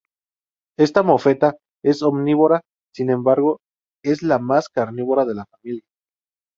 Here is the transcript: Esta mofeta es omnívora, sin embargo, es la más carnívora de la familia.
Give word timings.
Esta 0.79 1.03
mofeta 1.03 1.57
es 1.85 2.01
omnívora, 2.01 2.61
sin 2.91 3.11
embargo, 3.11 3.59
es 4.03 4.23
la 4.23 4.39
más 4.39 4.67
carnívora 4.67 5.25
de 5.25 5.35
la 5.35 5.45
familia. 5.45 5.83